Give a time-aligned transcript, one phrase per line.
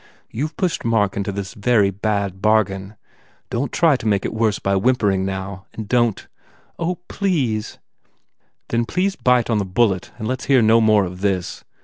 [0.31, 2.95] You ve pushed Mark into this very bad bargain.
[3.51, 6.23] Don t make it worse by whimpering, now, and don t"
[6.79, 7.77] "Oh, please!"
[8.69, 11.63] "Then please bite on the bullet and let s hear no more of this.